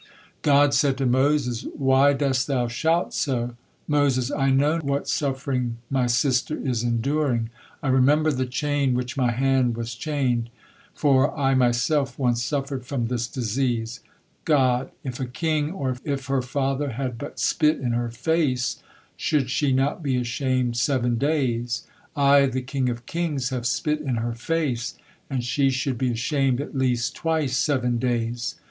[0.41, 3.55] God said to Moses: "Why dost thou shout so?"
[3.87, 7.51] Moses: "I know what suffering my sister is enduring.
[7.83, 10.49] I remember the chain which my hand was chained,
[10.95, 13.99] for I myself once suffered from this disease."
[14.43, 18.81] God: "If a king, or if her father had but spit in her face,
[19.15, 21.83] should she not be ashamed seven days?
[22.15, 24.95] I, the King of kings, have spit in her face,
[25.29, 28.55] and she should be ashamed at least twice seven days.